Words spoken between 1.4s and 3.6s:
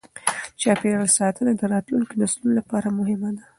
د راتلونکې نسلونو لپاره مهمه ده.